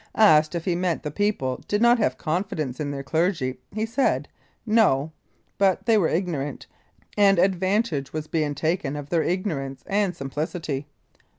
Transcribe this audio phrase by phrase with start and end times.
[0.15, 4.27] Asked if he meant the people did not have confidence in their clergy, he said,
[4.65, 5.11] "No,"
[5.59, 6.65] but they were ignorant,
[7.15, 10.87] and advantage was being taken of their ignorance and simplicity.